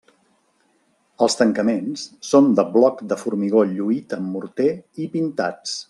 Els 1.25 1.35
tancaments 1.41 2.05
són 2.29 2.49
de 2.61 2.65
bloc 2.79 3.05
de 3.13 3.19
formigó 3.25 3.63
lluït 3.75 4.17
amb 4.19 4.35
morter 4.39 4.71
i 5.05 5.11
pintats. 5.17 5.79